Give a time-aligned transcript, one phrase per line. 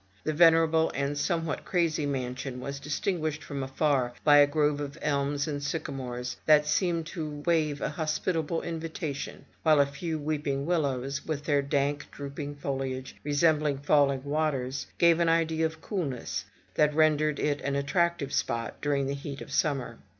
[0.23, 5.47] The venerable and somewhat crazy mansion was distinguished from afar by a grove of elms
[5.47, 11.43] and sycamores that seemed to wave a hospitable invitation, while a few weeping willows, with
[11.45, 17.37] their dank, drooping foliage, resembling falling waters, gave an idea of cool ness, that rendered
[17.39, 19.99] it an attractive spot during the heat of summer.